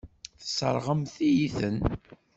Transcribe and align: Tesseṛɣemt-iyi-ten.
Tesseṛɣemt-iyi-ten. 0.41 1.77